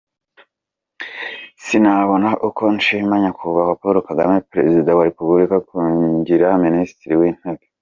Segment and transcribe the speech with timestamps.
[1.65, 7.65] sinabona uko nshima Nyakubahwa Paul Kagame, Perezida wa Repubulika kungira Minisitiri w’Intebe".